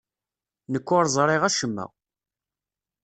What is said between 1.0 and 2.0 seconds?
ẓriɣ acemma.